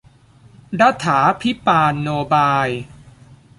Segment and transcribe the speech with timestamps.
[0.81, 2.69] รัฏฐาภิปาลโนบาย